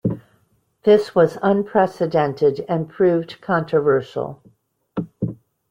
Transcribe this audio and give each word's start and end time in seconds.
This 0.81 1.13
was 1.13 1.37
unprecedented, 1.43 2.65
and 2.67 2.89
proved 2.89 3.39
controversial. 3.39 4.41